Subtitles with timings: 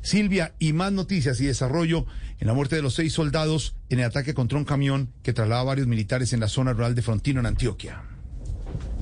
[0.00, 2.06] Silvia, y más noticias y desarrollo
[2.40, 5.60] en la muerte de los seis soldados en el ataque contra un camión que trasladaba
[5.60, 8.15] a varios militares en la zona rural de Frontino, en Antioquia.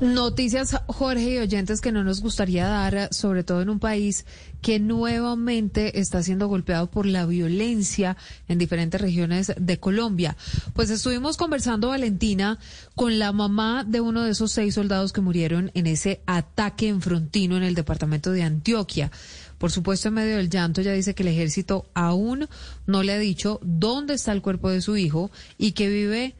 [0.00, 4.26] Noticias, Jorge y oyentes, que no nos gustaría dar, sobre todo en un país
[4.60, 8.16] que nuevamente está siendo golpeado por la violencia
[8.48, 10.36] en diferentes regiones de Colombia.
[10.72, 12.58] Pues estuvimos conversando, Valentina,
[12.96, 17.00] con la mamá de uno de esos seis soldados que murieron en ese ataque en
[17.00, 19.12] Frontino, en el departamento de Antioquia.
[19.58, 22.48] Por supuesto, en medio del llanto, ya dice que el ejército aún
[22.86, 26.34] no le ha dicho dónde está el cuerpo de su hijo y que vive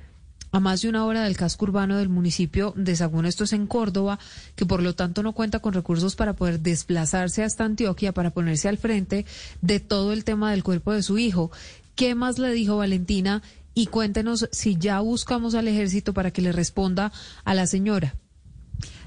[0.54, 3.66] a más de una hora del casco urbano del municipio de Sagún, esto es en
[3.66, 4.20] Córdoba,
[4.54, 8.68] que por lo tanto no cuenta con recursos para poder desplazarse hasta Antioquia para ponerse
[8.68, 9.26] al frente
[9.62, 11.50] de todo el tema del cuerpo de su hijo.
[11.96, 13.42] ¿Qué más le dijo Valentina?
[13.74, 17.10] Y cuéntenos si ya buscamos al ejército para que le responda
[17.44, 18.14] a la señora.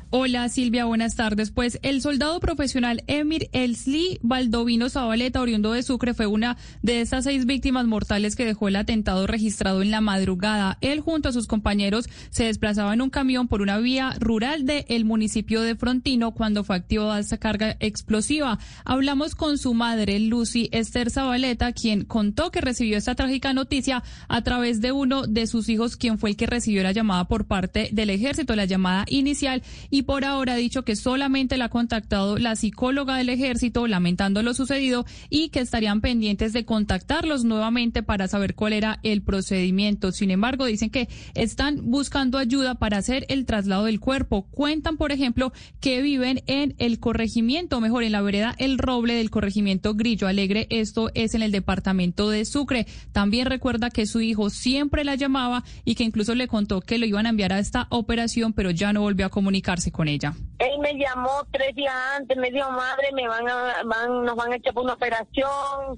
[0.10, 1.52] Hola Silvia, buenas tardes.
[1.52, 7.26] Pues el soldado profesional Emir Elsli Baldovino Zabaleta, oriundo de Sucre, fue una de estas
[7.26, 10.78] seis víctimas mortales que dejó el atentado registrado en la madrugada.
[10.80, 15.04] Él junto a sus compañeros se desplazaba en un camión por una vía rural del
[15.04, 18.60] municipio de Frontino cuando fue activada esa carga explosiva.
[18.86, 24.42] Hablamos con su madre, Lucy Esther Zabaleta, quien contó que recibió esta trágica noticia a
[24.42, 27.90] través de uno de sus hijos, quien fue el que recibió la llamada por parte
[27.92, 29.64] del ejército, la llamada inicial
[30.04, 34.54] por ahora ha dicho que solamente la ha contactado la psicóloga del ejército lamentando lo
[34.54, 40.12] sucedido y que estarían pendientes de contactarlos nuevamente para saber cuál era el procedimiento.
[40.12, 44.48] Sin embargo, dicen que están buscando ayuda para hacer el traslado del cuerpo.
[44.52, 49.30] Cuentan, por ejemplo, que viven en el corregimiento, mejor en la vereda El Roble del
[49.30, 50.68] corregimiento Grillo Alegre.
[50.70, 52.88] Esto es en el departamento de Sucre.
[53.12, 57.06] También recuerda que su hijo siempre la llamaba y que incluso le contó que lo
[57.06, 60.34] iban a enviar a esta operación, pero ya no volvió a comunicarse con ella.
[60.60, 64.54] Él me llamó tres días antes, me dijo, madre, me van a, van, nos van
[64.54, 65.98] a echar por una operación.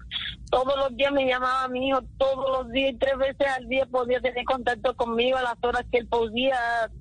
[0.49, 4.19] Todos los días me llamaba mi hijo, todos los días, tres veces al día podía
[4.19, 6.55] tener contacto conmigo a las horas que él podía.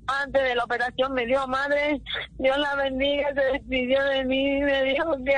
[0.07, 2.01] Antes de la operación me dijo, madre,
[2.39, 5.35] Dios la bendiga, se despidió de mí, me dijo que...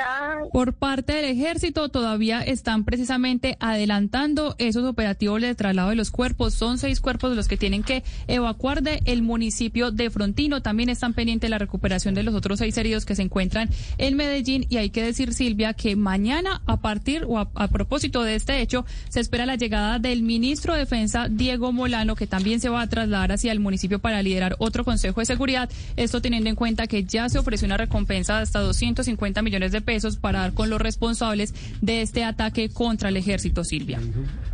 [0.52, 6.54] Por parte del ejército todavía están precisamente adelantando esos operativos de traslado de los cuerpos.
[6.54, 10.62] Son seis cuerpos los que tienen que evacuar del el municipio de Frontino.
[10.62, 14.66] También están pendientes la recuperación de los otros seis heridos que se encuentran en Medellín.
[14.68, 17.68] Y hay que decir, Silvia, que mañana, a partir o a,
[18.00, 22.26] propósito de este hecho, se espera la llegada del ministro de Defensa, Diego Molano, que
[22.26, 25.68] también se va a trasladar hacia el municipio para liderar otro Consejo de Seguridad.
[25.96, 29.82] Esto teniendo en cuenta que ya se ofreció una recompensa de hasta 250 millones de
[29.82, 31.52] pesos para dar con los responsables
[31.82, 34.00] de este ataque contra el ejército, Silvia.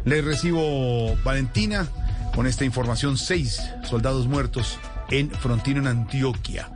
[0.04, 1.86] Le recibo, Valentina,
[2.34, 4.76] con esta información, seis soldados muertos
[5.08, 6.68] en Frontino, en Antioquia.